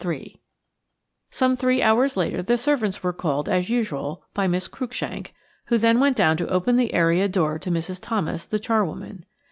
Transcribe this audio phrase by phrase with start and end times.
[0.01, 0.39] 3
[1.29, 5.31] SOME three hours later the servants were called, as usual, by Miss Cruikshank,
[5.65, 7.99] who then went down to open the area door to Mrs.
[8.01, 9.25] Thomas, the charwoman.